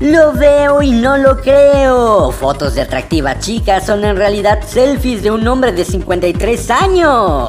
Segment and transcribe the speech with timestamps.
[0.00, 2.30] Lo veo y no lo creo.
[2.30, 7.48] Fotos de atractiva chica son en realidad selfies de un hombre de 53 años.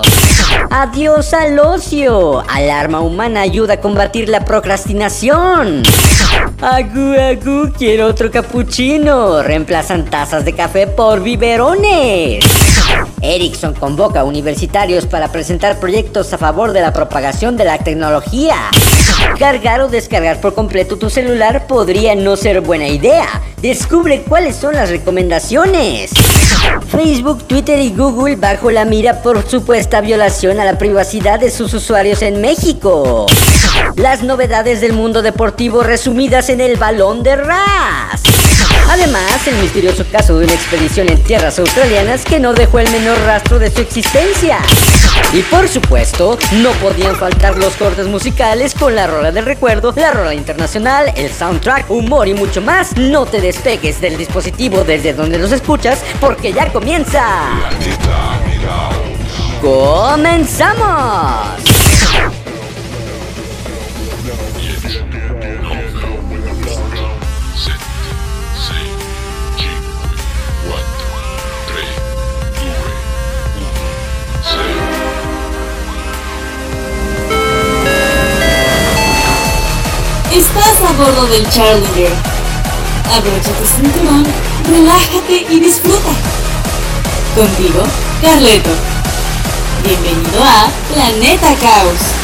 [0.70, 2.42] Adiós al ocio.
[2.48, 5.84] Alarma humana ayuda a combatir la procrastinación.
[6.62, 9.44] Agu, agu, quiero otro capuchino.
[9.44, 12.46] Reemplazan tazas de café por biberones.
[13.22, 18.56] Ericsson convoca a universitarios para presentar proyectos a favor de la propagación de la tecnología.
[19.40, 23.28] Cargar o descargar por completo tu celular podría no ser buena idea.
[23.62, 26.12] Descubre cuáles son las recomendaciones.
[26.90, 31.74] Facebook, Twitter y Google bajo la mira por supuesta violación a la privacidad de sus
[31.74, 33.28] usuarios en México.
[33.96, 38.47] Las novedades del mundo deportivo resumidas en el balón de Ras.
[38.90, 43.20] Además, el misterioso caso de una expedición en tierras australianas que no dejó el menor
[43.26, 44.60] rastro de su existencia.
[45.34, 50.12] Y por supuesto, no podían faltar los cortes musicales con la rola del recuerdo, la
[50.12, 52.96] rola internacional, el soundtrack, humor y mucho más.
[52.96, 57.26] No te despegues del dispositivo desde donde los escuchas porque ya comienza.
[59.62, 61.77] ¡Comenzamos!
[80.38, 82.14] Estás a bordo del Challenger.
[83.12, 84.24] Abrocha tu cinturón,
[84.70, 86.12] relájate y disfruta.
[87.36, 87.82] Contigo,
[88.22, 88.70] Carleto.
[89.84, 92.17] Bienvenido a Planeta Caos.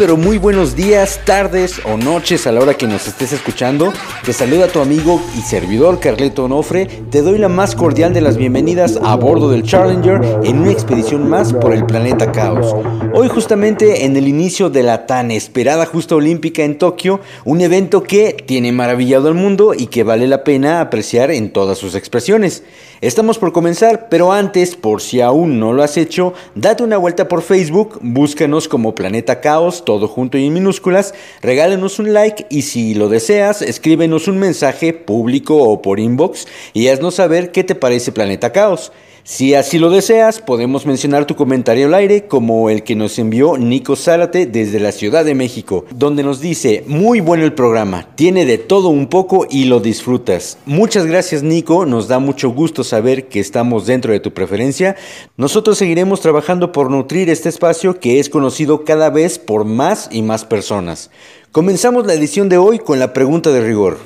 [0.00, 3.92] Pero muy buenos días, tardes o noches a la hora que nos estés escuchando.
[4.24, 6.86] Te saluda tu amigo y servidor Carleto Onofre.
[7.10, 11.28] Te doy la más cordial de las bienvenidas a bordo del Challenger en una expedición
[11.28, 12.74] más por el planeta Caos.
[13.12, 18.02] Hoy justamente en el inicio de la tan esperada justa olímpica en Tokio, un evento
[18.02, 22.62] que tiene maravillado al mundo y que vale la pena apreciar en todas sus expresiones.
[23.02, 27.28] Estamos por comenzar, pero antes, por si aún no lo has hecho, date una vuelta
[27.28, 32.60] por Facebook, búscanos como Planeta Caos, todo junto y en minúsculas, regálanos un like y
[32.60, 37.74] si lo deseas, escríbenos un mensaje público o por inbox y haznos saber qué te
[37.74, 38.92] parece Planeta Caos.
[39.22, 43.58] Si así lo deseas, podemos mencionar tu comentario al aire como el que nos envió
[43.58, 48.46] Nico Zárate desde la Ciudad de México, donde nos dice, muy bueno el programa, tiene
[48.46, 50.58] de todo un poco y lo disfrutas.
[50.64, 54.96] Muchas gracias Nico, nos da mucho gusto saber que estamos dentro de tu preferencia.
[55.36, 60.22] Nosotros seguiremos trabajando por nutrir este espacio que es conocido cada vez por más y
[60.22, 61.10] más personas.
[61.52, 63.98] Comenzamos la edición de hoy con la pregunta de rigor.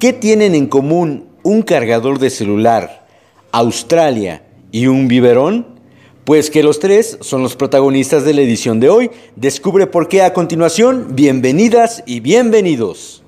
[0.00, 3.06] ¿Qué tienen en común un cargador de celular,
[3.52, 5.78] Australia, y un biberón?
[6.24, 9.10] Pues que los tres son los protagonistas de la edición de hoy.
[9.34, 11.14] Descubre por qué a continuación.
[11.14, 13.22] Bienvenidas y bienvenidos.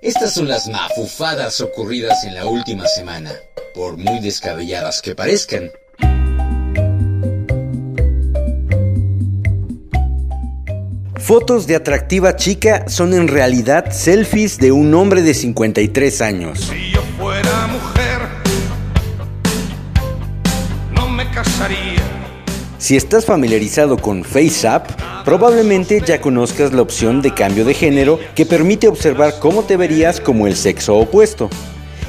[0.00, 3.32] Estas son las mafufadas ocurridas en la última semana,
[3.74, 5.70] por muy descabelladas que parezcan.
[11.26, 16.60] Fotos de atractiva chica son en realidad selfies de un hombre de 53 años.
[16.60, 18.20] Si yo fuera mujer,
[20.92, 22.00] no me casaría.
[22.78, 24.88] Si estás familiarizado con FaceApp,
[25.24, 30.20] probablemente ya conozcas la opción de cambio de género que permite observar cómo te verías
[30.20, 31.50] como el sexo opuesto.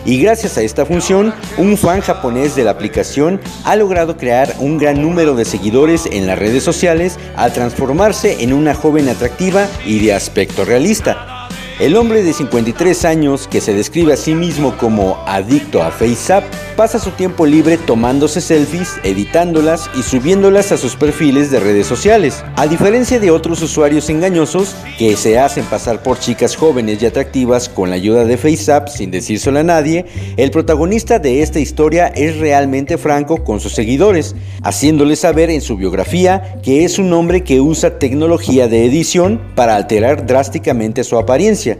[0.07, 4.77] Y gracias a esta función, un fan japonés de la aplicación ha logrado crear un
[4.77, 9.99] gran número de seguidores en las redes sociales al transformarse en una joven atractiva y
[9.99, 11.49] de aspecto realista.
[11.81, 16.45] El hombre de 53 años, que se describe a sí mismo como adicto a FaceApp,
[16.77, 22.43] pasa su tiempo libre tomándose selfies, editándolas y subiéndolas a sus perfiles de redes sociales.
[22.55, 27.67] A diferencia de otros usuarios engañosos que se hacen pasar por chicas jóvenes y atractivas
[27.67, 30.05] con la ayuda de FaceApp sin decírselo a nadie,
[30.37, 35.77] el protagonista de esta historia es realmente franco con sus seguidores, haciéndoles saber en su
[35.77, 41.79] biografía que es un hombre que usa tecnología de edición para alterar drásticamente su apariencia.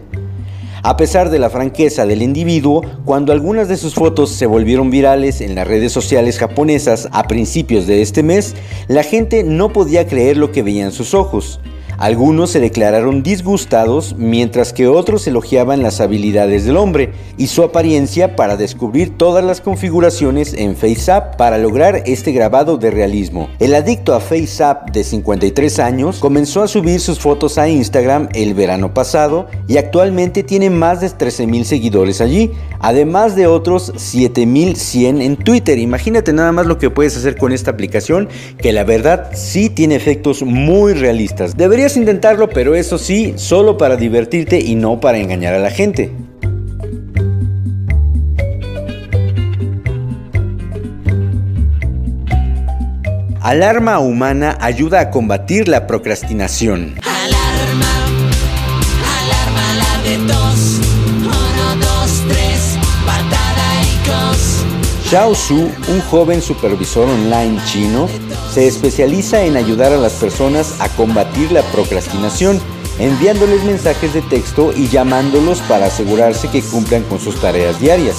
[0.83, 5.41] A pesar de la franqueza del individuo, cuando algunas de sus fotos se volvieron virales
[5.41, 8.55] en las redes sociales japonesas a principios de este mes,
[8.87, 11.59] la gente no podía creer lo que veían sus ojos.
[11.97, 18.35] Algunos se declararon disgustados mientras que otros elogiaban las habilidades del hombre y su apariencia
[18.35, 23.49] para descubrir todas las configuraciones en FaceApp para lograr este grabado de realismo.
[23.57, 28.53] El adicto a FaceApp de 53 años comenzó a subir sus fotos a Instagram el
[28.53, 35.35] verano pasado y actualmente tiene más de 13.000 seguidores allí, además de otros 7.100 en
[35.35, 35.79] Twitter.
[35.79, 38.29] Imagínate nada más lo que puedes hacer con esta aplicación
[38.59, 41.57] que la verdad sí tiene efectos muy realistas.
[41.95, 46.11] Intentarlo, pero eso sí, solo para divertirte y no para engañar a la gente.
[53.47, 56.95] Alarma humana ayuda a combatir la procrastinación.
[57.01, 57.93] Alarma,
[59.21, 60.81] alarma la de tos.
[61.21, 64.65] Uno, dos, tres, patada y cos.
[65.09, 68.09] Xiao Su, un joven supervisor online chino,
[68.57, 72.59] se especializa en ayudar a las personas a combatir la procrastinación,
[72.97, 78.15] enviándoles mensajes de texto y llamándolos para asegurarse que cumplan con sus tareas diarias.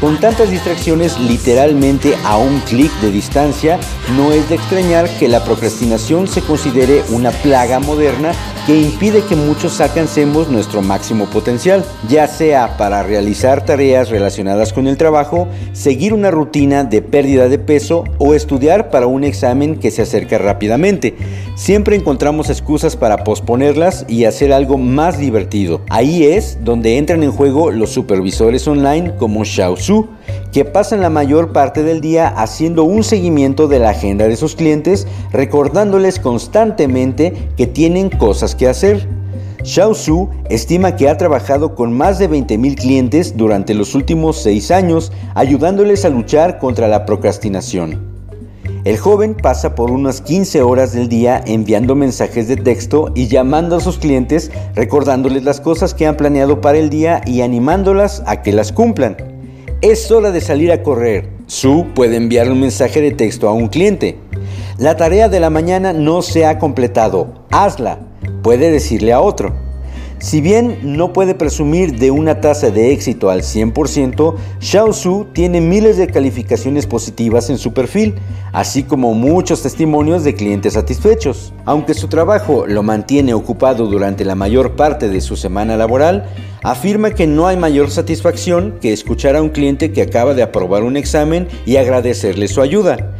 [0.00, 3.78] Con tantas distracciones literalmente a un clic de distancia,
[4.16, 8.32] no es de extrañar que la procrastinación se considere una plaga moderna
[8.66, 14.86] que impide que muchos alcancemos nuestro máximo potencial, ya sea para realizar tareas relacionadas con
[14.86, 19.90] el trabajo, seguir una rutina de pérdida de peso o estudiar para un examen que
[19.90, 21.14] se acerca rápidamente.
[21.54, 25.82] Siempre encontramos excusas para posponerlas y hacer algo más divertido.
[25.90, 30.08] Ahí es donde entran en juego los supervisores online como Xiao Su,
[30.50, 34.56] que pasan la mayor parte del día haciendo un seguimiento de la agenda de sus
[34.56, 39.06] clientes, recordándoles constantemente que tienen cosas que hacer.
[39.62, 44.70] Xiao Su estima que ha trabajado con más de 20.000 clientes durante los últimos 6
[44.70, 48.11] años, ayudándoles a luchar contra la procrastinación.
[48.84, 53.76] El joven pasa por unas 15 horas del día enviando mensajes de texto y llamando
[53.76, 58.42] a sus clientes, recordándoles las cosas que han planeado para el día y animándolas a
[58.42, 59.16] que las cumplan.
[59.82, 61.30] Es hora de salir a correr.
[61.46, 64.18] Su puede enviar un mensaje de texto a un cliente.
[64.78, 67.46] La tarea de la mañana no se ha completado.
[67.50, 68.00] Hazla.
[68.42, 69.54] Puede decirle a otro.
[70.22, 75.60] Si bien no puede presumir de una tasa de éxito al 100%, Xiao Su tiene
[75.60, 78.14] miles de calificaciones positivas en su perfil,
[78.52, 81.52] así como muchos testimonios de clientes satisfechos.
[81.64, 86.30] Aunque su trabajo lo mantiene ocupado durante la mayor parte de su semana laboral,
[86.62, 90.84] afirma que no hay mayor satisfacción que escuchar a un cliente que acaba de aprobar
[90.84, 93.12] un examen y agradecerle su ayuda.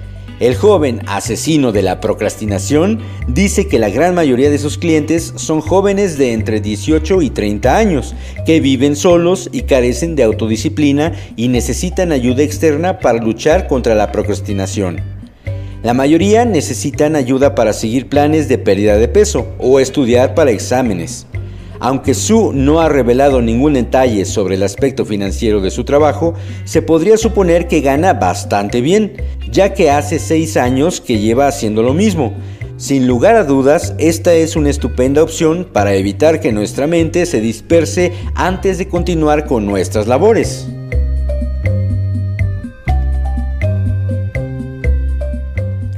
[0.43, 2.99] El joven asesino de la procrastinación
[3.29, 7.77] dice que la gran mayoría de sus clientes son jóvenes de entre 18 y 30
[7.77, 13.95] años, que viven solos y carecen de autodisciplina y necesitan ayuda externa para luchar contra
[13.95, 15.01] la procrastinación.
[15.85, 21.29] La mayoría necesitan ayuda para seguir planes de pérdida de peso o estudiar para exámenes.
[21.85, 26.33] Aunque Su no ha revelado ningún detalle sobre el aspecto financiero de su trabajo,
[26.65, 29.15] se podría suponer que gana bastante bien,
[29.51, 32.35] ya que hace seis años que lleva haciendo lo mismo.
[32.77, 37.41] Sin lugar a dudas, esta es una estupenda opción para evitar que nuestra mente se
[37.41, 40.69] disperse antes de continuar con nuestras labores.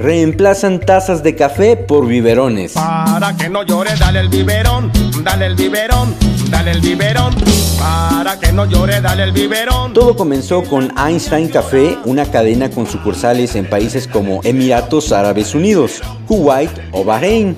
[0.05, 2.75] Reemplazan tazas de café por biberones.
[2.75, 4.93] Para que no llore, dale el biberón,
[5.23, 6.15] dale el biberón,
[6.51, 7.35] dale el biberón.
[7.79, 9.95] Para que no llore, dale el biberón.
[9.95, 16.03] Todo comenzó con Einstein Café, una cadena con sucursales en países como Emiratos Árabes Unidos,
[16.29, 17.57] Kuwait o Bahrein.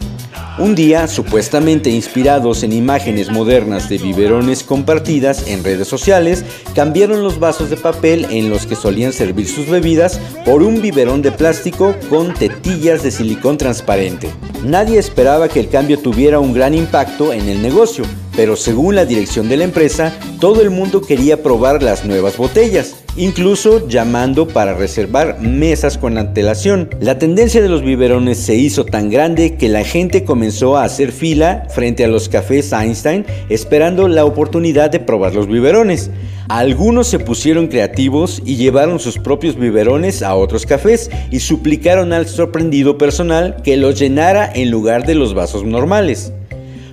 [0.59, 7.39] Un día, supuestamente inspirados en imágenes modernas de biberones compartidas en redes sociales, cambiaron los
[7.39, 11.95] vasos de papel en los que solían servir sus bebidas por un biberón de plástico
[12.09, 14.31] con tetillas de silicón transparente.
[14.65, 19.05] Nadie esperaba que el cambio tuviera un gran impacto en el negocio, pero según la
[19.05, 24.75] dirección de la empresa, todo el mundo quería probar las nuevas botellas incluso llamando para
[24.75, 26.91] reservar mesas con antelación.
[27.01, 31.13] La tendencia de los biberones se hizo tan grande que la gente comenzó a hacer
[31.13, 36.11] fila frente a los cafés Einstein esperando la oportunidad de probar los biberones.
[36.49, 42.29] Algunos se pusieron creativos y llevaron sus propios biberones a otros cafés y suplicaron al
[42.29, 46.33] sorprendido personal que los llenara en lugar de los vasos normales.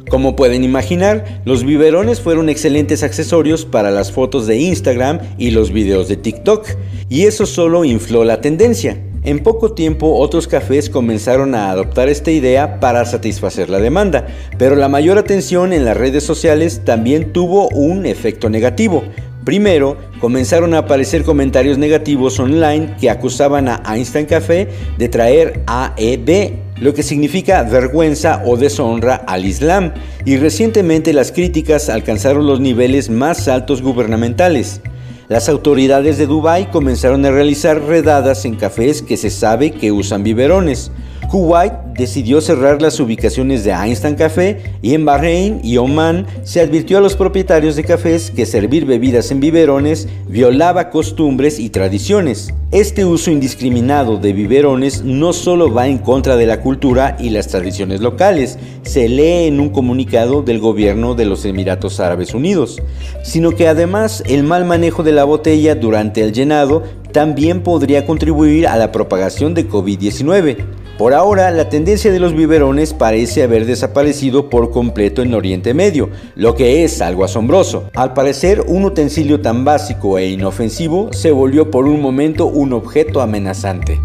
[0.10, 5.72] Como pueden imaginar, los biberones fueron excelentes accesorios para las fotos de Instagram y los
[5.72, 6.67] videos de TikTok,
[7.10, 8.98] y eso solo infló la tendencia.
[9.24, 14.75] En poco tiempo otros cafés comenzaron a adoptar esta idea para satisfacer la demanda, pero
[14.75, 19.03] la mayor atención en las redes sociales también tuvo un efecto negativo.
[19.43, 26.53] Primero, comenzaron a aparecer comentarios negativos online que acusaban a Einstein Café de traer AED,
[26.79, 33.09] lo que significa vergüenza o deshonra al Islam, y recientemente las críticas alcanzaron los niveles
[33.09, 34.81] más altos gubernamentales.
[35.27, 40.23] Las autoridades de Dubái comenzaron a realizar redadas en cafés que se sabe que usan
[40.23, 40.91] biberones.
[41.30, 46.98] Kuwait decidió cerrar las ubicaciones de Einstein Café y en Bahrein y Oman se advirtió
[46.98, 52.53] a los propietarios de cafés que servir bebidas en biberones violaba costumbres y tradiciones.
[52.72, 57.48] Este uso indiscriminado de biberones no solo va en contra de la cultura y las
[57.48, 62.82] tradiciones locales, se lee en un comunicado del gobierno de los Emiratos Árabes Unidos,
[63.24, 68.68] sino que además el mal manejo de la botella durante el llenado también podría contribuir
[68.68, 70.83] a la propagación de COVID-19.
[70.97, 76.09] Por ahora, la tendencia de los biberones parece haber desaparecido por completo en Oriente Medio,
[76.35, 77.89] lo que es algo asombroso.
[77.95, 83.21] Al parecer, un utensilio tan básico e inofensivo se volvió por un momento un objeto
[83.21, 84.00] amenazante.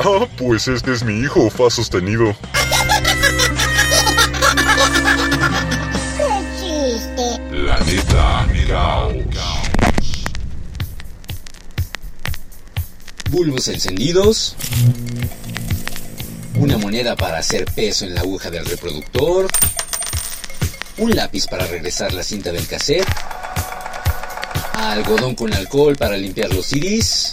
[0.00, 2.36] Ah, pues este es mi hijo, fa sostenido.
[6.16, 7.40] Qué chiste.
[7.50, 9.14] Planeta Caos.
[13.30, 14.54] bulbos encendidos,
[16.54, 19.48] una moneda para hacer peso en la aguja del reproductor,
[20.96, 23.06] un lápiz para regresar la cinta del cassette,
[24.74, 27.32] algodón con alcohol para limpiar los CDs.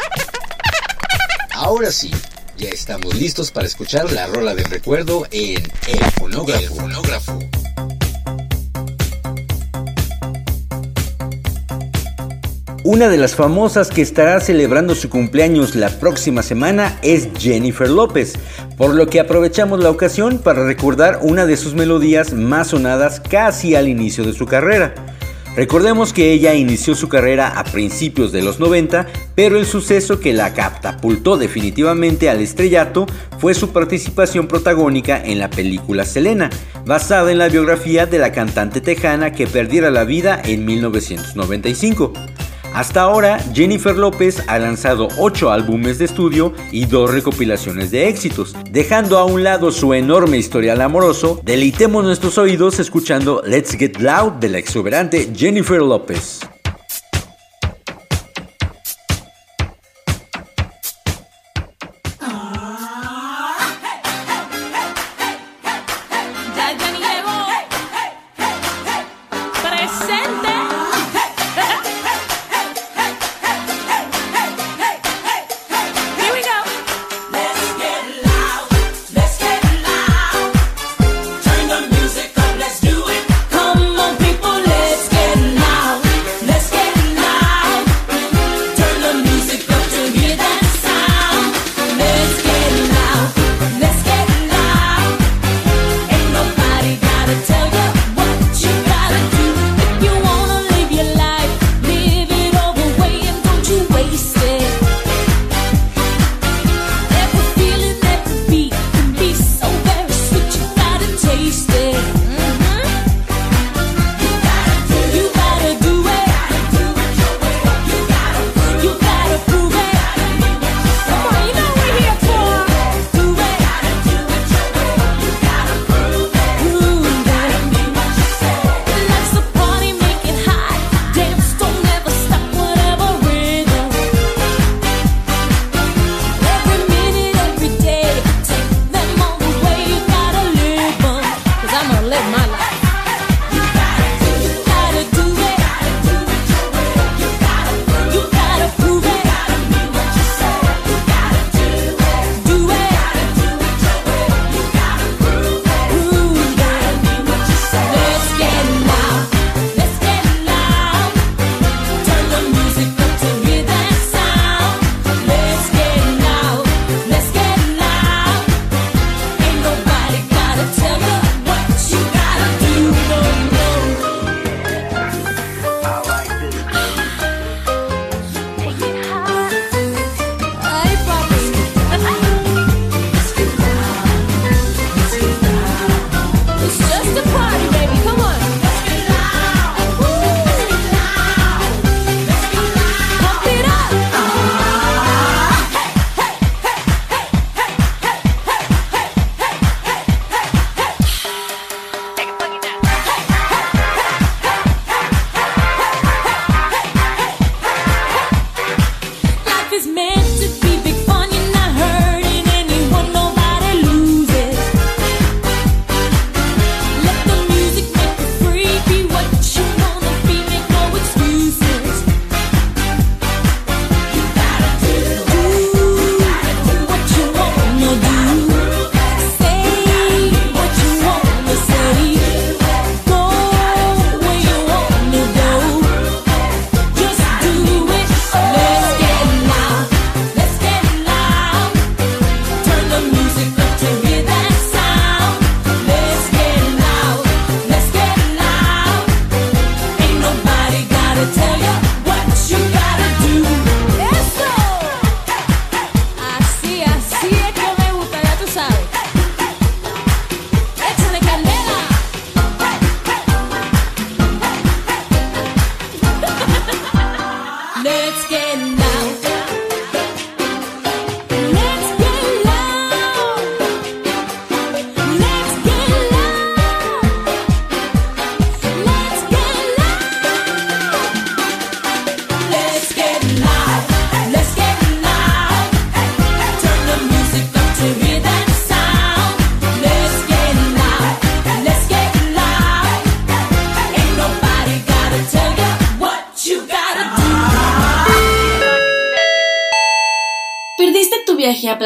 [1.52, 2.12] Ahora sí,
[2.58, 6.62] ya estamos listos para escuchar la rola del recuerdo en El Fonógrafo.
[6.62, 7.40] El fonógrafo.
[12.84, 18.34] Una de las famosas que estará celebrando su cumpleaños la próxima semana es Jennifer López,
[18.78, 23.76] por lo que aprovechamos la ocasión para recordar una de sus melodías más sonadas casi
[23.76, 24.94] al inicio de su carrera.
[25.56, 30.34] Recordemos que ella inició su carrera a principios de los 90, pero el suceso que
[30.34, 33.06] la catapultó definitivamente al estrellato
[33.40, 36.50] fue su participación protagónica en la película Selena,
[36.86, 42.12] basada en la biografía de la cantante tejana que perdiera la vida en 1995.
[42.76, 48.54] Hasta ahora, Jennifer López ha lanzado 8 álbumes de estudio y 2 recopilaciones de éxitos.
[48.70, 54.34] Dejando a un lado su enorme historial amoroso, deleitemos nuestros oídos escuchando Let's Get Loud
[54.42, 56.42] de la exuberante Jennifer López.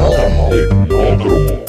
[0.00, 1.60] Tecnódromo.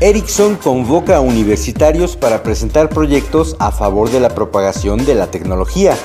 [0.00, 5.96] Ericsson convoca a universitarios para presentar proyectos a favor de la propagación de la tecnología.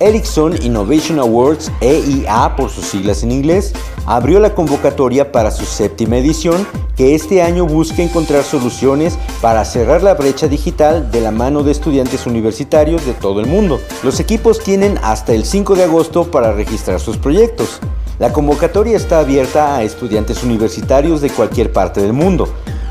[0.00, 3.72] Ericsson Innovation Awards, EIA por sus siglas en inglés,
[4.06, 10.02] abrió la convocatoria para su séptima edición que este año busca encontrar soluciones para cerrar
[10.02, 13.80] la brecha digital de la mano de estudiantes universitarios de todo el mundo.
[14.04, 17.80] Los equipos tienen hasta el 5 de agosto para registrar sus proyectos.
[18.18, 22.48] La convocatoria está abierta a estudiantes universitarios de cualquier parte del mundo.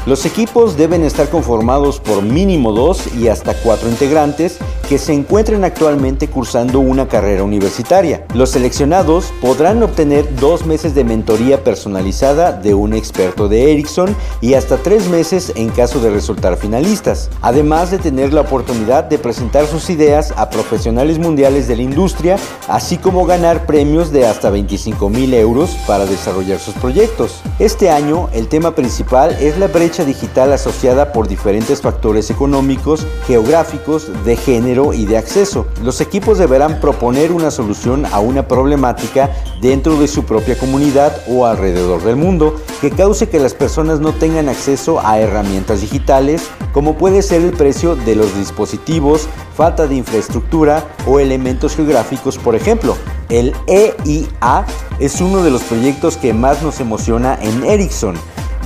[0.08, 5.66] Los equipos deben estar conformados por mínimo dos y hasta cuatro integrantes que se encuentren
[5.66, 8.26] actualmente cursando una carrera universitaria.
[8.34, 14.54] Los seleccionados podrán obtener dos meses de mentoría personalizada de un experto de Ericsson y
[14.54, 19.68] hasta tres meses en caso de resultar finalistas, además de tener la oportunidad de presentar
[19.68, 22.38] sus ideas a profesionales mundiales de la industria,
[22.70, 27.42] así como ganar premios de hasta 25 mil euros para desarrollar sus proyectos.
[27.60, 34.10] Este año el tema principal es la brecha digital asociada por diferentes factores económicos, geográficos,
[34.26, 35.68] de género y de acceso.
[35.84, 39.32] Los equipos deberán proponer una solución a una problemática
[39.62, 44.14] dentro de su propia comunidad o alrededor del mundo que cause que las personas no
[44.14, 49.96] tengan acceso a herramientas digitales, como puede ser el precio de los dispositivos, falta de
[49.96, 52.96] infraestructura o elementos geográficos, por ejemplo.
[53.30, 54.66] El EIA
[55.00, 58.16] es uno de los proyectos que más nos emociona en Ericsson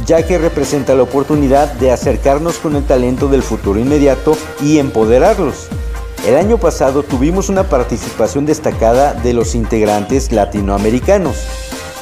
[0.05, 5.67] ya que representa la oportunidad de acercarnos con el talento del futuro inmediato y empoderarlos.
[6.27, 11.35] El año pasado tuvimos una participación destacada de los integrantes latinoamericanos.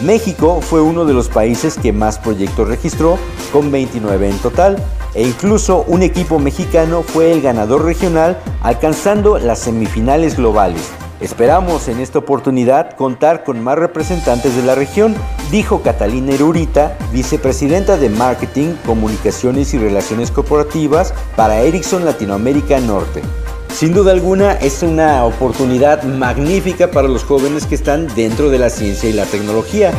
[0.01, 3.17] México fue uno de los países que más proyectos registró,
[3.51, 4.77] con 29 en total,
[5.13, 10.81] e incluso un equipo mexicano fue el ganador regional alcanzando las semifinales globales.
[11.21, 15.13] Esperamos en esta oportunidad contar con más representantes de la región,
[15.51, 23.21] dijo Catalina Erurita, vicepresidenta de Marketing, Comunicaciones y Relaciones Corporativas para Ericsson Latinoamérica Norte.
[23.73, 28.69] Sin duda alguna es una oportunidad magnífica para los jóvenes que están dentro de la
[28.69, 29.91] ciencia y la tecnología.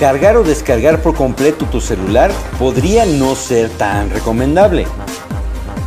[0.00, 4.86] Cargar o descargar por completo tu celular podría no ser tan recomendable.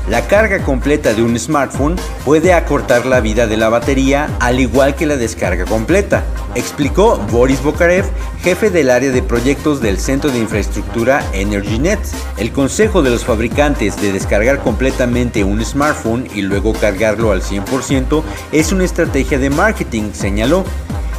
[0.07, 4.93] La carga completa de un smartphone puede acortar la vida de la batería al igual
[4.93, 6.23] que la descarga completa,
[6.53, 8.05] explicó Boris Bokarev,
[8.43, 11.99] jefe del área de proyectos del Centro de Infraestructura EnergyNet.
[12.37, 18.21] El consejo de los fabricantes de descargar completamente un smartphone y luego cargarlo al 100%
[18.51, 20.65] es una estrategia de marketing, señaló.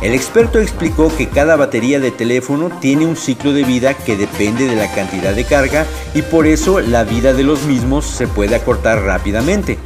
[0.02, 4.66] El experto explicó que cada batería de teléfono tiene un ciclo de vida que depende
[4.66, 8.54] de la cantidad de carga y por eso la vida de los mismos se puede
[8.54, 9.78] acortar rápidamente.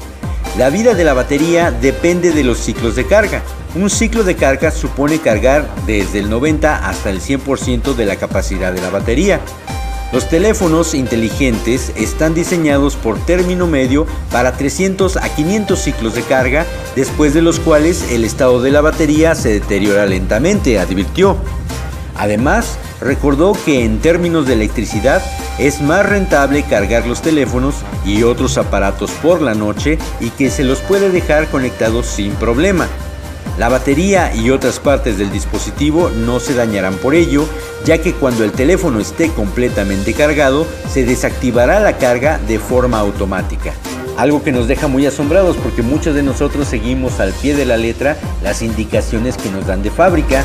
[0.56, 3.42] La vida de la batería depende de los ciclos de carga.
[3.76, 8.72] Un ciclo de carga supone cargar desde el 90 hasta el 100% de la capacidad
[8.72, 9.40] de la batería.
[10.10, 16.64] Los teléfonos inteligentes están diseñados por término medio para 300 a 500 ciclos de carga,
[16.96, 21.36] después de los cuales el estado de la batería se deteriora lentamente, advirtió.
[22.16, 25.22] Además, recordó que en términos de electricidad
[25.58, 27.74] es más rentable cargar los teléfonos
[28.06, 32.88] y otros aparatos por la noche y que se los puede dejar conectados sin problema.
[33.58, 37.44] La batería y otras partes del dispositivo no se dañarán por ello,
[37.84, 43.72] ya que cuando el teléfono esté completamente cargado, se desactivará la carga de forma automática.
[44.16, 47.76] Algo que nos deja muy asombrados porque muchos de nosotros seguimos al pie de la
[47.76, 50.44] letra las indicaciones que nos dan de fábrica.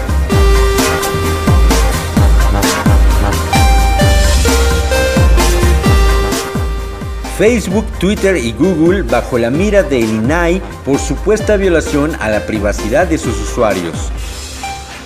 [7.38, 13.08] Facebook, Twitter y Google bajo la mira del INAI por supuesta violación a la privacidad
[13.08, 14.12] de sus usuarios.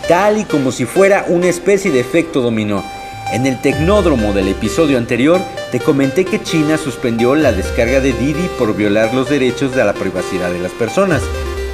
[0.09, 2.83] Tal y como si fuera una especie de efecto dominó.
[3.31, 5.39] En el tecnódromo del episodio anterior
[5.71, 9.93] te comenté que China suspendió la descarga de Didi por violar los derechos de la
[9.93, 11.21] privacidad de las personas.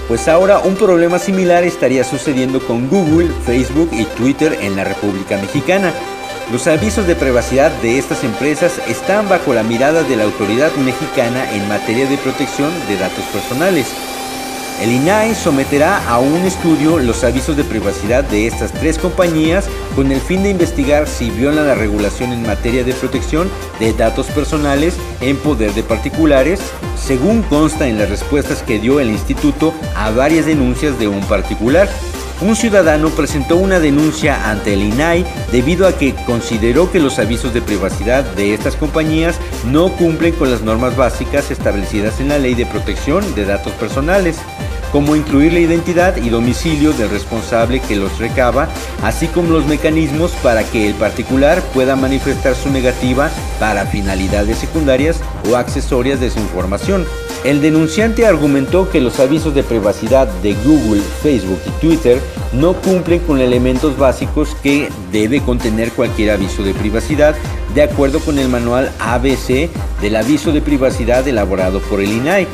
[0.08, 5.38] Pues ahora un problema similar estaría sucediendo con Google, Facebook y Twitter en la República
[5.38, 5.94] Mexicana.
[6.52, 11.52] Los avisos de privacidad de estas empresas están bajo la mirada de la autoridad mexicana
[11.52, 13.88] en materia de protección de datos personales.
[14.82, 20.12] El INAI someterá a un estudio los avisos de privacidad de estas tres compañías con
[20.12, 24.96] el fin de investigar si violan la regulación en materia de protección de datos personales
[25.22, 26.60] en poder de particulares,
[26.96, 31.88] según consta en las respuestas que dio el instituto a varias denuncias de un particular.
[32.42, 37.54] Un ciudadano presentó una denuncia ante el INAI debido a que consideró que los avisos
[37.54, 42.56] de privacidad de estas compañías no cumplen con las normas básicas establecidas en la Ley
[42.56, 44.40] de Protección de Datos Personales,
[44.94, 48.70] como incluir la identidad y domicilio del responsable que los recaba,
[49.02, 55.20] así como los mecanismos para que el particular pueda manifestar su negativa para finalidades secundarias
[55.50, 57.06] o accesorias de su información.
[57.44, 62.22] El denunciante argumentó que los avisos de privacidad de Google, Facebook y Twitter
[62.54, 67.36] no cumplen con elementos básicos que debe contener cualquier aviso de privacidad,
[67.74, 72.48] de acuerdo con el manual ABC del aviso de privacidad elaborado por el INAI.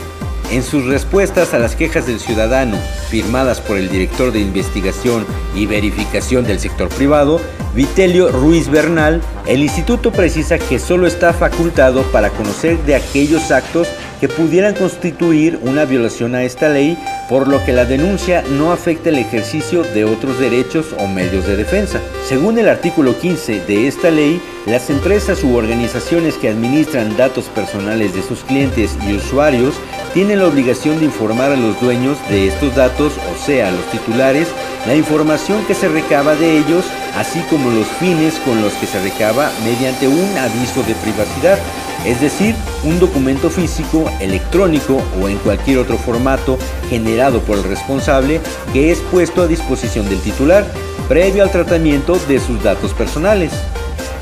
[0.52, 2.76] En sus respuestas a las quejas del ciudadano,
[3.10, 7.40] firmadas por el director de investigación y verificación del sector privado,
[7.76, 13.88] Vitelio Ruiz Bernal, el instituto precisa que solo está facultado para conocer de aquellos actos
[14.20, 16.98] que pudieran constituir una violación a esta ley,
[17.30, 21.56] por lo que la denuncia no afecta el ejercicio de otros derechos o medios de
[21.56, 22.02] defensa.
[22.28, 28.14] Según el artículo 15 de esta ley, las empresas u organizaciones que administran datos personales
[28.14, 29.76] de sus clientes y usuarios
[30.14, 33.86] tienen la obligación de informar a los dueños de estos datos, o sea, a los
[33.92, 34.48] titulares,
[34.88, 39.02] la información que se recaba de ellos, así como los fines con los que se
[39.02, 41.60] recaba mediante un aviso de privacidad,
[42.06, 46.58] es decir, un documento físico, electrónico o en cualquier otro formato
[46.90, 48.40] generado por el responsable
[48.72, 50.66] que es puesto a disposición del titular,
[51.08, 53.52] previo al tratamiento de sus datos personales.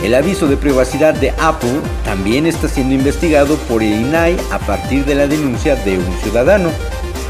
[0.02, 5.06] El aviso de privacidad de Apple también está siendo investigado por el INAI a partir
[5.06, 6.70] de la denuncia de un ciudadano.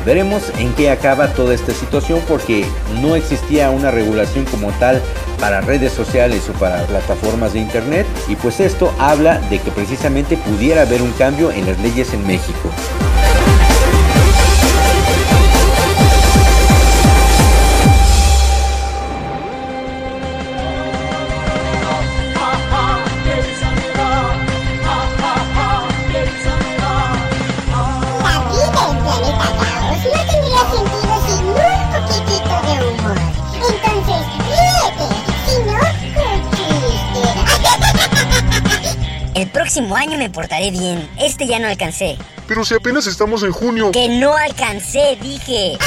[0.06, 2.66] Veremos en qué acaba toda esta situación porque
[3.02, 5.02] no existía una regulación como tal
[5.40, 10.38] para redes sociales o para plataformas de internet y pues esto habla de que precisamente
[10.38, 12.70] pudiera haber un cambio en las leyes en México.
[39.68, 41.10] Próximo año me portaré bien.
[41.20, 42.18] Este ya no alcancé.
[42.48, 43.92] Pero si apenas estamos en junio.
[43.92, 45.78] Que no alcancé, dije.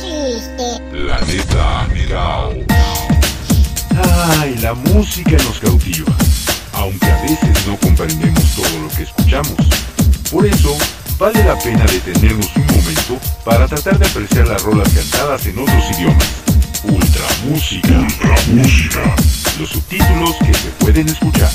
[0.00, 0.80] chiste.
[0.88, 2.52] Planeta Mirao.
[4.38, 6.14] Ay, la música nos cautiva,
[6.74, 9.56] aunque a veces no comprendemos todo lo que escuchamos.
[10.30, 10.78] Por eso,
[11.18, 15.90] vale la pena detenernos un momento para tratar de apreciar las rolas cantadas en otros
[15.98, 16.28] idiomas.
[16.84, 17.98] Ultra música.
[17.98, 19.16] Ultra música.
[19.62, 21.48] Los subtítulos que se pueden escuchar.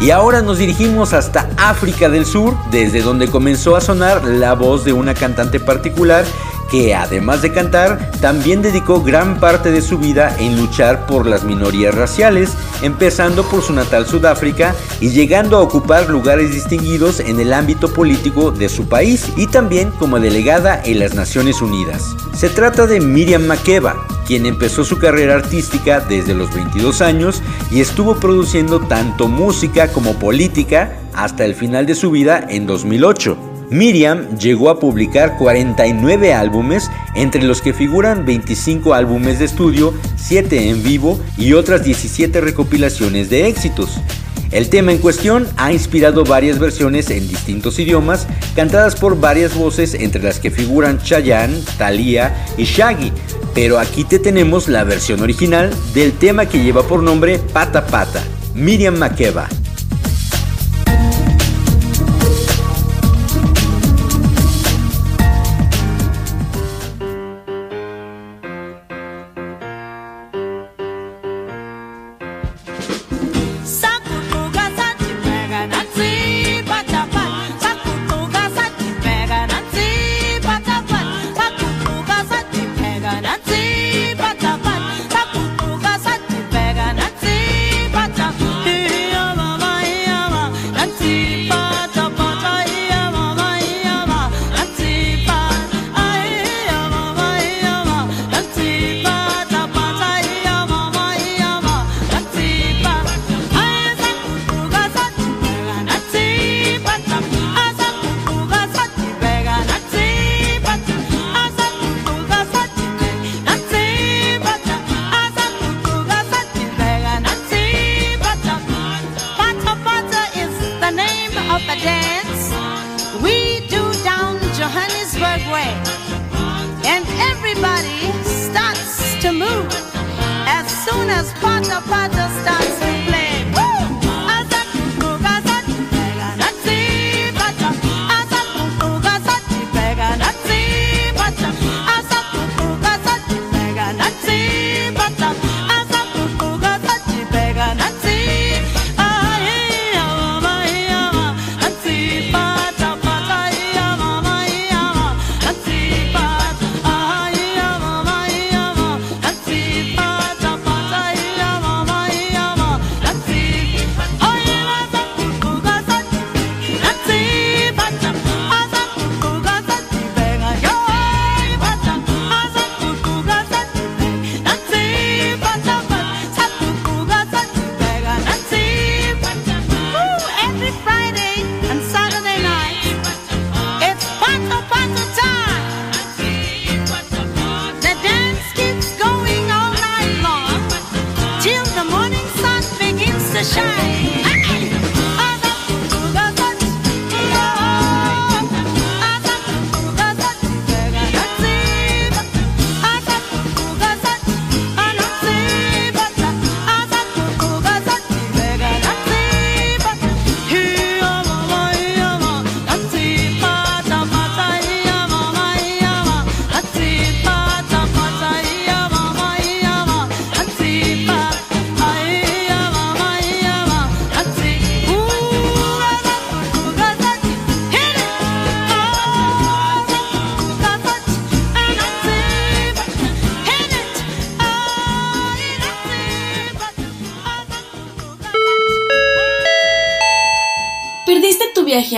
[0.00, 4.86] Y ahora nos dirigimos hasta África del Sur, desde donde comenzó a sonar la voz
[4.86, 6.24] de una cantante particular
[6.70, 11.44] que además de cantar, también dedicó gran parte de su vida en luchar por las
[11.44, 12.50] minorías raciales,
[12.82, 18.50] empezando por su natal Sudáfrica y llegando a ocupar lugares distinguidos en el ámbito político
[18.50, 22.14] de su país y también como delegada en las Naciones Unidas.
[22.34, 27.80] Se trata de Miriam Makeba, quien empezó su carrera artística desde los 22 años y
[27.80, 33.47] estuvo produciendo tanto música como política hasta el final de su vida en 2008.
[33.70, 40.70] Miriam llegó a publicar 49 álbumes, entre los que figuran 25 álbumes de estudio, 7
[40.70, 44.00] en vivo y otras 17 recopilaciones de éxitos.
[44.50, 48.26] El tema en cuestión ha inspirado varias versiones en distintos idiomas,
[48.56, 53.12] cantadas por varias voces entre las que figuran Chayanne, Thalía y Shaggy,
[53.54, 58.22] pero aquí te tenemos la versión original del tema que lleva por nombre Pata Pata,
[58.54, 59.48] Miriam Makeba.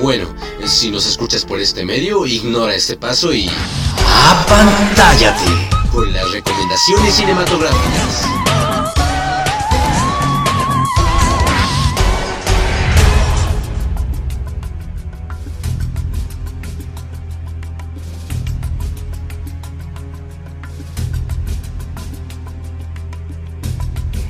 [0.00, 0.26] Bueno,
[0.64, 3.50] si nos escuchas por este medio, ignora este paso y...
[4.26, 5.68] ¡Apantállate!
[5.92, 8.26] Con las recomendaciones cinematográficas.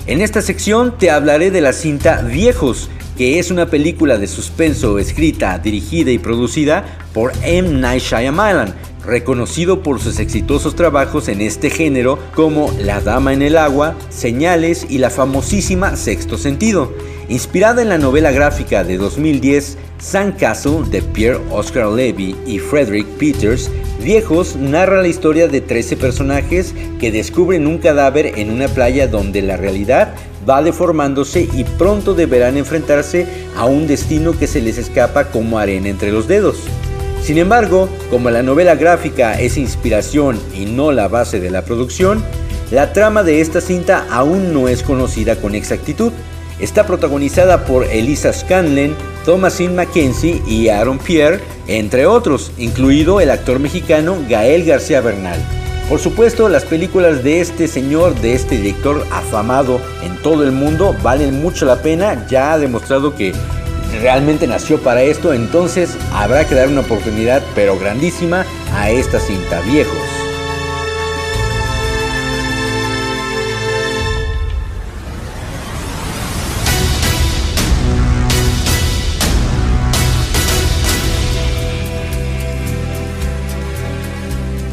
[0.06, 4.98] En esta sección te hablaré de la cinta Viejos, que es una película de suspenso
[4.98, 7.68] escrita, dirigida y producida por M.
[7.68, 13.58] Night Shyamalan, reconocido por sus exitosos trabajos en este género como La Dama en el
[13.58, 16.94] Agua, Señales y la famosísima Sexto Sentido.
[17.28, 23.70] Inspirada en la novela gráfica de 2010 Sandcastle de Pierre Oscar Levy y Frederick Peters,
[24.02, 29.42] Viejos narra la historia de 13 personajes que descubren un cadáver en una playa donde
[29.42, 30.14] la realidad
[30.48, 33.26] va deformándose y pronto deberán enfrentarse
[33.56, 36.64] a un destino que se les escapa como arena entre los dedos.
[37.22, 42.22] Sin embargo, como la novela gráfica es inspiración y no la base de la producción,
[42.70, 46.12] la trama de esta cinta aún no es conocida con exactitud.
[46.60, 53.58] Está protagonizada por Elisa Scanlon, Thomasin Mackenzie y Aaron Pierre, entre otros, incluido el actor
[53.58, 55.40] mexicano Gael García Bernal.
[55.90, 60.94] Por supuesto, las películas de este señor, de este director afamado en todo el mundo,
[61.02, 62.28] valen mucho la pena.
[62.28, 63.32] Ya ha demostrado que
[64.00, 69.60] realmente nació para esto, entonces habrá que dar una oportunidad, pero grandísima, a esta cinta
[69.62, 70.09] viejos.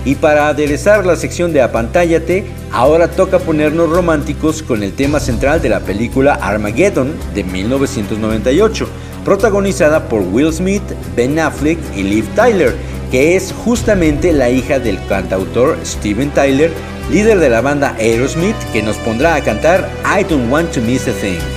[0.07, 5.61] Y para aderezar la sección de Apantállate, ahora toca ponernos románticos con el tema central
[5.61, 8.87] de la película Armageddon de 1998,
[9.25, 10.81] protagonizada por Will Smith,
[11.13, 12.73] Ben Affleck y Liv Tyler,
[13.11, 16.71] que es justamente la hija del cantautor Steven Tyler,
[17.11, 21.05] líder de la banda Aerosmith, que nos pondrá a cantar I Don't Want to Miss
[21.09, 21.56] a Thing.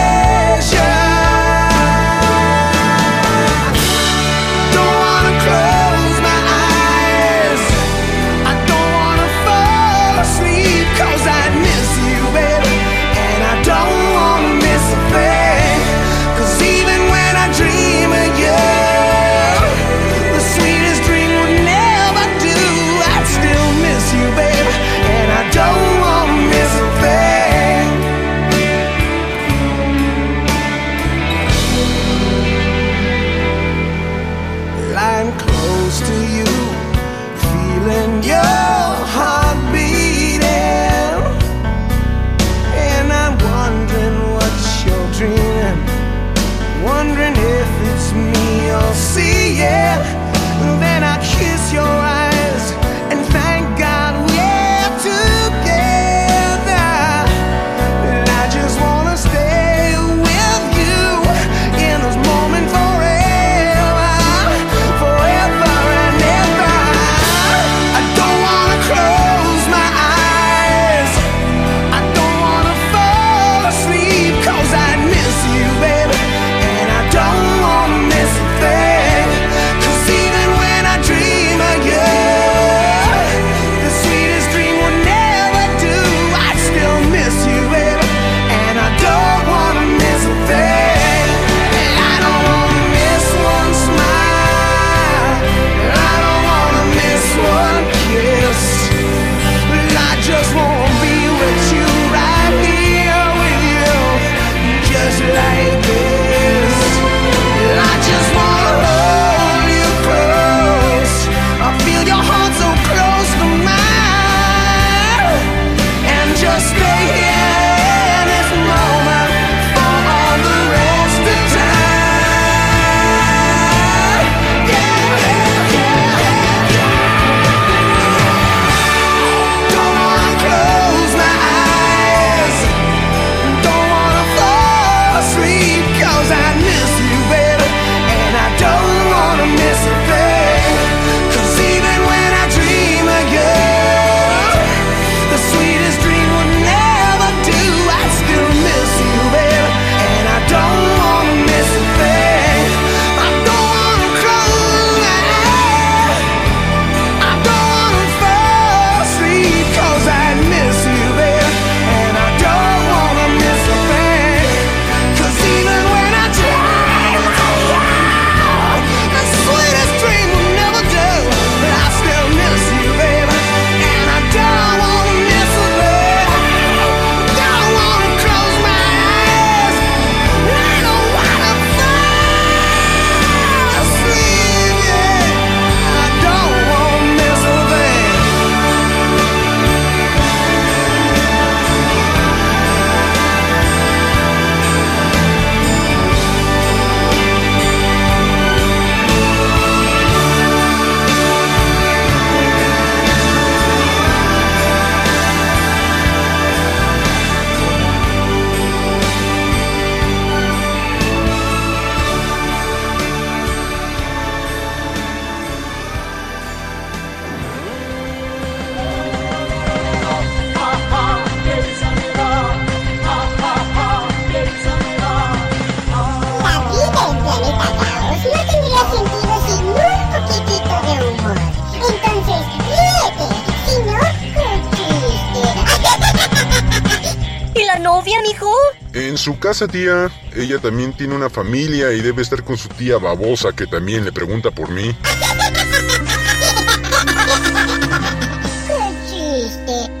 [239.61, 243.67] esa tía, ella también tiene una familia y debe estar con su tía babosa que
[243.67, 244.95] también le pregunta por mí.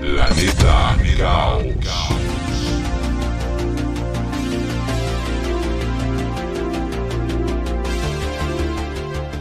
[0.01, 1.65] La neta, amigos.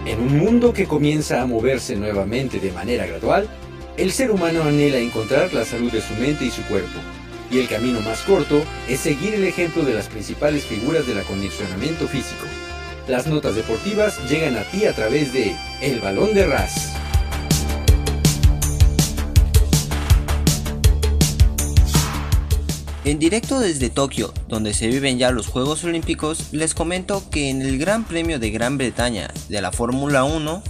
[0.05, 3.49] En un mundo que comienza a moverse nuevamente de manera gradual,
[3.97, 7.01] el ser humano anhela encontrar la salud de su mente y su cuerpo
[7.51, 12.07] y el camino más corto es seguir el ejemplo de las principales figuras del acondicionamiento
[12.07, 12.47] físico.
[13.09, 16.93] Las notas deportivas llegan a ti a través de El Balón de Ras.
[23.05, 27.63] En directo desde Tokio, donde se viven ya los Juegos Olímpicos, les comento que en
[27.63, 30.63] el Gran Premio de Gran Bretaña de la Fórmula 1,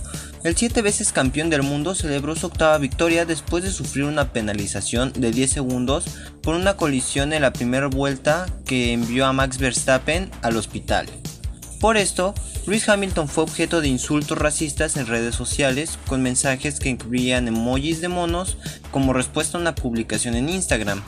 [0.42, 5.12] el siete veces campeón del mundo celebró su octava victoria después de sufrir una penalización
[5.12, 6.04] de 10 segundos
[6.42, 11.06] por una colisión en la primera vuelta que envió a Max Verstappen al hospital.
[11.78, 12.34] Por esto,
[12.66, 18.00] Lewis Hamilton fue objeto de insultos racistas en redes sociales con mensajes que incluían emojis
[18.00, 18.58] de monos
[18.90, 21.02] como respuesta a una publicación en Instagram.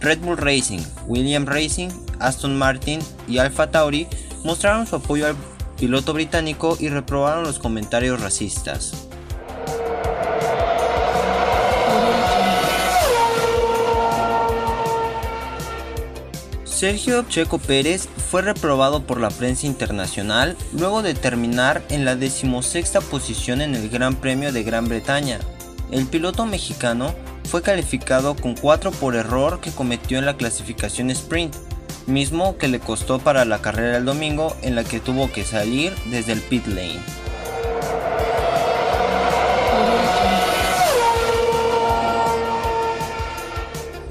[0.00, 4.06] Red Bull Racing, Williams Racing, Aston Martin y Alfa Tauri
[4.44, 5.36] mostraron su apoyo al
[5.82, 9.08] piloto británico y reprobaron los comentarios racistas.
[16.62, 23.00] Sergio Checo Pérez fue reprobado por la prensa internacional luego de terminar en la decimosexta
[23.00, 25.40] posición en el Gran Premio de Gran Bretaña.
[25.90, 27.12] El piloto mexicano
[27.50, 31.56] fue calificado con 4 por error que cometió en la clasificación sprint,
[32.06, 35.92] mismo que le costó para la carrera del domingo en la que tuvo que salir
[36.06, 37.00] desde el pit lane.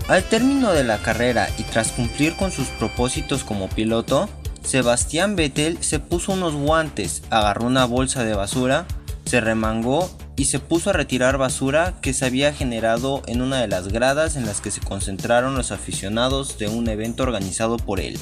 [0.08, 4.28] Al término de la carrera y tras cumplir con sus propósitos como piloto,
[4.62, 8.86] Sebastián Vettel se puso unos guantes, agarró una bolsa de basura,
[9.26, 10.12] se remangó
[10.42, 14.36] y se puso a retirar basura que se había generado en una de las gradas
[14.36, 18.18] en las que se concentraron los aficionados de un evento organizado por él.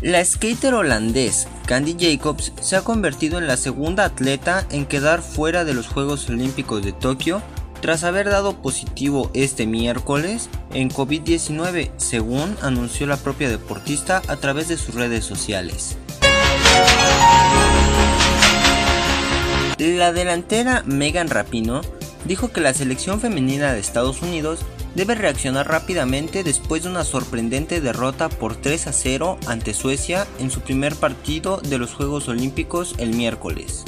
[0.00, 5.66] La skater holandés Candy Jacobs se ha convertido en la segunda atleta en quedar fuera
[5.66, 7.42] de los Juegos Olímpicos de Tokio
[7.84, 14.68] tras haber dado positivo este miércoles en COVID-19, según anunció la propia deportista a través
[14.68, 15.98] de sus redes sociales.
[19.78, 21.82] La delantera Megan Rapino
[22.24, 24.60] dijo que la selección femenina de Estados Unidos
[24.94, 30.50] debe reaccionar rápidamente después de una sorprendente derrota por 3 a 0 ante Suecia en
[30.50, 33.84] su primer partido de los Juegos Olímpicos el miércoles.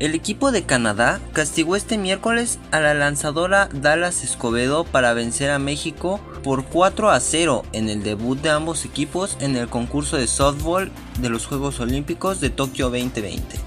[0.00, 5.60] El equipo de Canadá castigó este miércoles a la lanzadora Dallas Escobedo para vencer a
[5.60, 10.26] México por 4 a 0 en el debut de ambos equipos en el concurso de
[10.26, 10.90] softball
[11.20, 13.60] de los Juegos Olímpicos de Tokio 2020.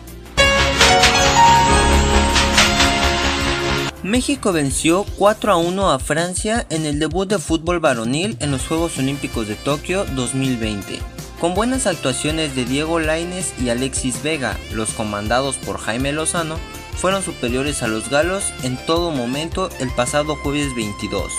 [4.03, 8.67] México venció 4 a 1 a Francia en el debut de fútbol varonil en los
[8.67, 11.16] Juegos Olímpicos de Tokio 2020.
[11.39, 16.57] Con buenas actuaciones de Diego Lainez y Alexis Vega, los comandados por Jaime Lozano
[16.95, 21.31] fueron superiores a los galos en todo momento el pasado jueves 22.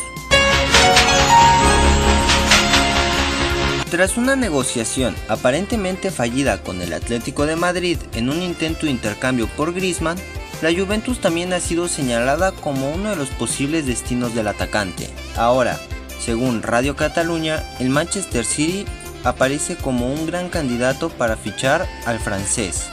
[3.90, 9.49] Tras una negociación aparentemente fallida con el Atlético de Madrid en un intento de intercambio
[9.57, 10.18] por Griezmann,
[10.62, 15.11] la Juventus también ha sido señalada como uno de los posibles destinos del atacante.
[15.36, 15.80] Ahora,
[16.20, 18.84] según Radio Cataluña, el Manchester City
[19.24, 22.88] aparece como un gran candidato para fichar al francés.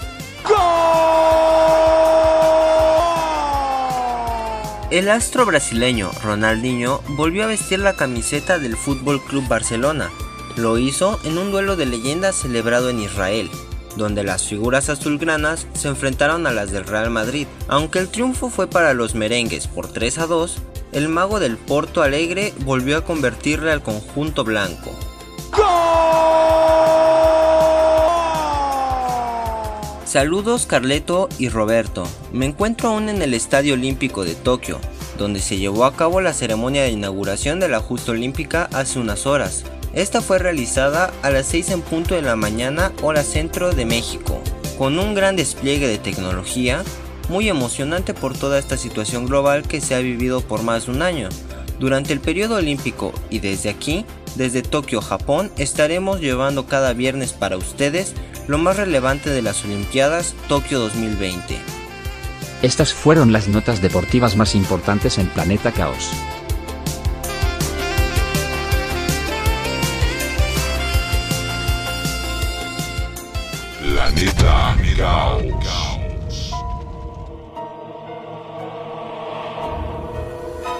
[4.91, 10.11] El astro brasileño Ronaldinho volvió a vestir la camiseta del Fútbol Club Barcelona.
[10.55, 13.49] Lo hizo en un duelo de leyendas celebrado en Israel,
[13.97, 17.47] donde las figuras azulgranas se enfrentaron a las del Real Madrid.
[17.67, 20.57] Aunque el triunfo fue para los merengues por 3 a 2,
[20.91, 24.97] el mago del Porto Alegre volvió a convertirle al conjunto blanco.
[30.15, 32.07] Saludos Carleto y Roberto.
[32.31, 34.79] Me encuentro aún en el Estadio Olímpico de Tokio,
[35.17, 39.25] donde se llevó a cabo la ceremonia de inauguración de la justa olímpica hace unas
[39.25, 39.65] horas.
[39.93, 44.39] Esta fue realizada a las 6 en punto de la mañana hora centro de México,
[44.77, 46.83] con un gran despliegue de tecnología,
[47.27, 51.01] muy emocionante por toda esta situación global que se ha vivido por más de un
[51.01, 51.27] año.
[51.77, 57.57] Durante el periodo olímpico y desde aquí, desde Tokio, Japón, estaremos llevando cada viernes para
[57.57, 58.13] ustedes
[58.47, 61.57] lo más relevante de las Olimpiadas Tokio 2020.
[62.61, 66.11] Estas fueron las notas deportivas más importantes en Planeta Caos.
[73.81, 75.94] Planeta Caos.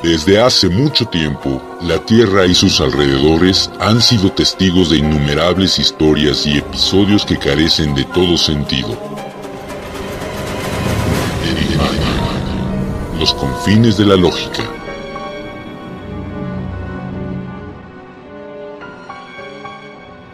[0.05, 6.45] Desde hace mucho tiempo, la Tierra y sus alrededores han sido testigos de innumerables historias
[6.45, 8.95] y episodios que carecen de todo sentido.
[13.19, 14.61] Los confines de la lógica.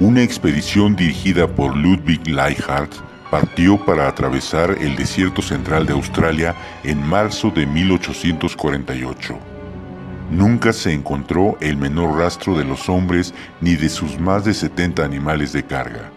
[0.01, 2.93] Una expedición dirigida por Ludwig Leichhardt
[3.32, 6.53] partió para atravesar el desierto central de Australia
[6.84, 9.51] en marzo de 1848.
[10.32, 15.04] Nunca se encontró el menor rastro de los hombres ni de sus más de 70
[15.04, 16.10] animales de carga.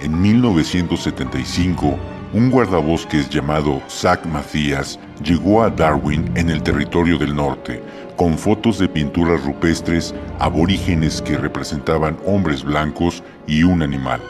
[0.00, 1.98] En 1975,
[2.32, 7.82] un guardabosques llamado Zach Matthias llegó a Darwin en el territorio del norte,
[8.14, 14.20] con fotos de pinturas rupestres aborígenes que representaban hombres blancos y un animal.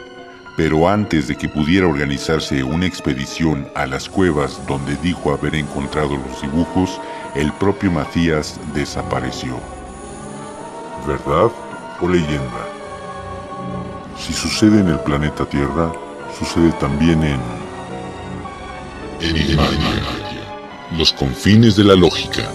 [0.57, 6.17] Pero antes de que pudiera organizarse una expedición a las cuevas donde dijo haber encontrado
[6.17, 6.99] los dibujos,
[7.35, 9.61] el propio Matías desapareció.
[11.07, 11.51] ¿Verdad
[12.01, 12.67] o leyenda?
[14.19, 15.93] Si sucede en el planeta Tierra,
[16.39, 17.41] sucede también en...
[19.21, 19.79] Enigmatia.
[20.97, 22.51] Los confines de la lógica.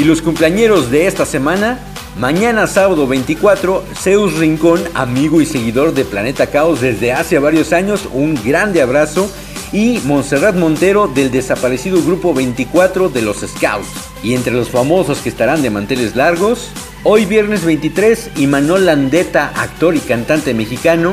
[0.00, 1.78] Y los cumpleañeros de esta semana,
[2.16, 8.08] mañana sábado 24, Zeus Rincón, amigo y seguidor de Planeta Caos desde hace varios años,
[8.14, 9.30] un grande abrazo.
[9.74, 13.88] Y Montserrat Montero del desaparecido grupo 24 de los Scouts.
[14.22, 16.70] Y entre los famosos que estarán de manteles largos,
[17.04, 21.12] hoy viernes 23, Imanol Landeta, actor y cantante mexicano,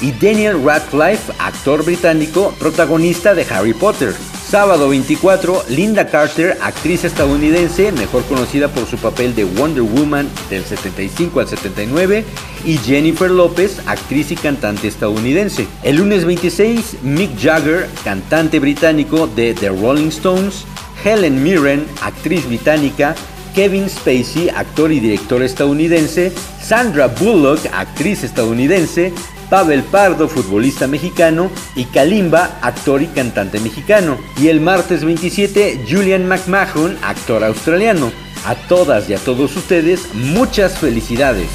[0.00, 4.14] y Daniel Radcliffe, actor británico, protagonista de Harry Potter.
[4.48, 10.64] Sábado 24, Linda Carter, actriz estadounidense, mejor conocida por su papel de Wonder Woman del
[10.64, 12.24] 75 al 79,
[12.64, 15.66] y Jennifer López, actriz y cantante estadounidense.
[15.82, 20.64] El lunes 26, Mick Jagger, cantante británico de The Rolling Stones,
[21.04, 23.14] Helen Mirren, actriz británica,
[23.54, 26.32] Kevin Spacey, actor y director estadounidense,
[26.62, 29.12] Sandra Bullock, actriz estadounidense,
[29.50, 34.18] Pavel Pardo, futbolista mexicano, y Kalimba, actor y cantante mexicano.
[34.40, 38.12] Y el martes 27, Julian McMahon, actor australiano.
[38.44, 41.48] A todas y a todos ustedes, muchas felicidades.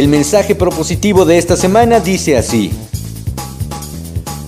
[0.00, 2.70] El mensaje propositivo de esta semana dice así.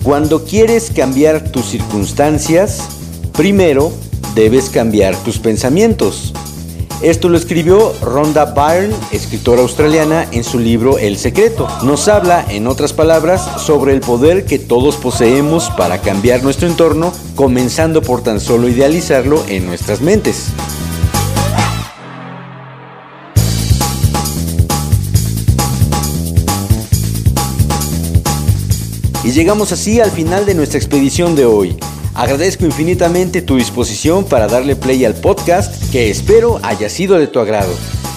[0.02, 2.78] Cuando quieres cambiar tus circunstancias,
[3.34, 3.92] primero
[4.34, 6.32] debes cambiar tus pensamientos.
[7.02, 11.68] Esto lo escribió Rhonda Byrne, escritora australiana, en su libro El Secreto.
[11.82, 17.12] Nos habla, en otras palabras, sobre el poder que todos poseemos para cambiar nuestro entorno,
[17.36, 20.46] comenzando por tan solo idealizarlo en nuestras mentes.
[29.32, 31.74] Llegamos así al final de nuestra expedición de hoy.
[32.12, 37.40] Agradezco infinitamente tu disposición para darle play al podcast que espero haya sido de tu
[37.40, 37.72] agrado.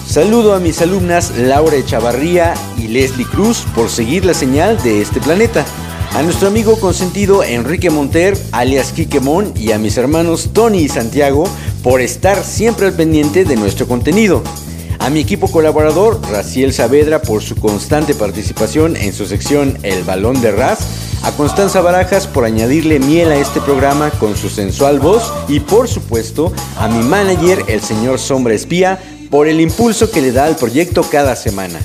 [0.06, 5.22] Saludo a mis alumnas Laura Echavarría y Leslie Cruz por seguir la señal de este
[5.22, 5.64] planeta.
[6.12, 11.48] A nuestro amigo consentido Enrique Monter, alias Quiquemón, y a mis hermanos Tony y Santiago
[11.82, 14.42] por estar siempre al pendiente de nuestro contenido.
[14.98, 20.40] A mi equipo colaborador, Raciel Saavedra, por su constante participación en su sección El Balón
[20.40, 20.78] de Ras.
[21.22, 25.32] A Constanza Barajas por añadirle miel a este programa con su sensual voz.
[25.48, 28.98] Y por supuesto, a mi manager, el señor Sombra Espía,
[29.30, 31.80] por el impulso que le da al proyecto cada semana.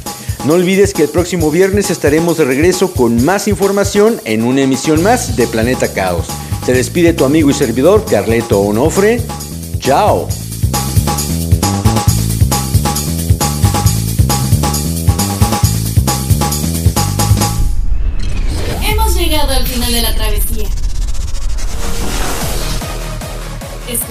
[0.46, 5.04] No olvides que el próximo viernes estaremos de regreso con más información en una emisión
[5.04, 6.26] más de Planeta Caos.
[6.66, 9.22] Se despide tu amigo y servidor, Carleto Onofre.
[9.80, 10.28] Chao.